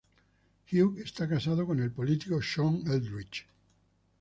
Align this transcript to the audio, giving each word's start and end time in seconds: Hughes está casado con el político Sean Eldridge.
Hughes 0.65 0.99
está 1.05 1.29
casado 1.29 1.63
con 1.67 1.79
el 1.79 1.91
político 1.91 2.41
Sean 2.41 2.81
Eldridge. 2.87 3.45